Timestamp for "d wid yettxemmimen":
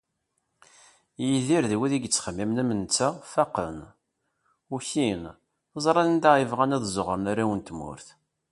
1.71-2.61